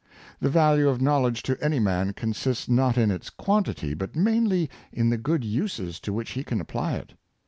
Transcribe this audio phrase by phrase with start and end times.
[0.39, 4.67] The value of knowl edge to any man consists not in its quantity, but mainly
[4.91, 7.13] in the good uses to which he can apply it.